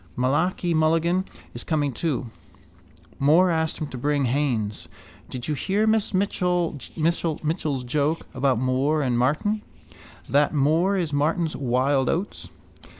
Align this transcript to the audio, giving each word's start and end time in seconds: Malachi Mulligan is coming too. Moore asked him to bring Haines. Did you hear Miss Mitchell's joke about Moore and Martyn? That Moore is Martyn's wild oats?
Malachi 0.15 0.73
Mulligan 0.73 1.25
is 1.53 1.63
coming 1.63 1.93
too. 1.93 2.25
Moore 3.19 3.51
asked 3.51 3.77
him 3.77 3.85
to 3.85 3.99
bring 3.99 4.25
Haines. 4.25 4.87
Did 5.29 5.47
you 5.47 5.53
hear 5.53 5.85
Miss 5.85 6.11
Mitchell's 6.11 6.87
joke 7.85 8.25
about 8.33 8.57
Moore 8.57 9.03
and 9.03 9.15
Martyn? 9.19 9.61
That 10.27 10.55
Moore 10.55 10.97
is 10.97 11.13
Martyn's 11.13 11.55
wild 11.55 12.09
oats? 12.09 12.49